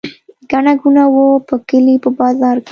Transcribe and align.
ګڼه 0.51 0.73
ګوڼه 0.81 1.05
وه 1.13 1.25
په 1.47 1.55
کلي 1.69 1.95
په 2.03 2.09
بازار 2.19 2.57
کې. 2.65 2.69